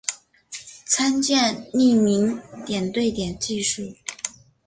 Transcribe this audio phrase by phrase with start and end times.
[0.87, 3.83] 参见匿名点对点技术。